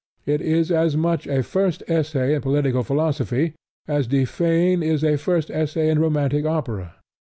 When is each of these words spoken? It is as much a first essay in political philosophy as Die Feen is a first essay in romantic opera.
It 0.25 0.41
is 0.41 0.71
as 0.71 0.97
much 0.97 1.27
a 1.27 1.43
first 1.43 1.83
essay 1.87 2.33
in 2.33 2.41
political 2.41 2.81
philosophy 2.81 3.53
as 3.87 4.07
Die 4.07 4.25
Feen 4.25 4.83
is 4.83 5.03
a 5.03 5.15
first 5.15 5.51
essay 5.51 5.91
in 5.91 5.99
romantic 5.99 6.43
opera. 6.43 6.95